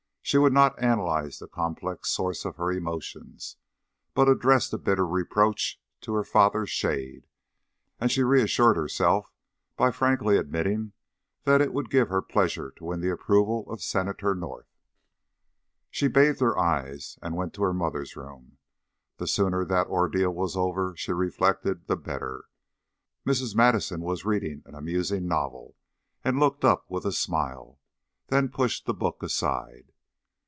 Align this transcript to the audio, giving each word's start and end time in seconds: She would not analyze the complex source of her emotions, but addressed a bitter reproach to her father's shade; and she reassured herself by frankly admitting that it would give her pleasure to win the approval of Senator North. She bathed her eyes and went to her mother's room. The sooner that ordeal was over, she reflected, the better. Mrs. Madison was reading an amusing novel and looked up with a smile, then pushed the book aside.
She 0.23 0.37
would 0.37 0.53
not 0.53 0.81
analyze 0.81 1.39
the 1.39 1.47
complex 1.47 2.09
source 2.09 2.45
of 2.45 2.55
her 2.55 2.71
emotions, 2.71 3.57
but 4.13 4.29
addressed 4.29 4.71
a 4.71 4.77
bitter 4.77 5.05
reproach 5.05 5.81
to 6.01 6.13
her 6.13 6.23
father's 6.23 6.69
shade; 6.69 7.27
and 7.99 8.09
she 8.09 8.23
reassured 8.23 8.77
herself 8.77 9.33
by 9.75 9.91
frankly 9.91 10.37
admitting 10.37 10.93
that 11.43 11.59
it 11.59 11.73
would 11.73 11.89
give 11.89 12.07
her 12.07 12.21
pleasure 12.21 12.71
to 12.77 12.85
win 12.85 13.01
the 13.01 13.11
approval 13.11 13.69
of 13.69 13.81
Senator 13.81 14.33
North. 14.33 14.71
She 15.89 16.07
bathed 16.07 16.39
her 16.39 16.57
eyes 16.57 17.19
and 17.21 17.35
went 17.35 17.53
to 17.55 17.63
her 17.63 17.73
mother's 17.73 18.15
room. 18.15 18.57
The 19.17 19.27
sooner 19.27 19.65
that 19.65 19.87
ordeal 19.87 20.31
was 20.33 20.55
over, 20.55 20.95
she 20.95 21.11
reflected, 21.11 21.87
the 21.87 21.97
better. 21.97 22.45
Mrs. 23.25 23.53
Madison 23.53 23.99
was 23.99 24.23
reading 24.23 24.61
an 24.65 24.75
amusing 24.75 25.27
novel 25.27 25.75
and 26.23 26.39
looked 26.39 26.63
up 26.63 26.85
with 26.89 27.05
a 27.05 27.11
smile, 27.11 27.79
then 28.27 28.47
pushed 28.47 28.85
the 28.85 28.93
book 28.93 29.21
aside. 29.23 29.91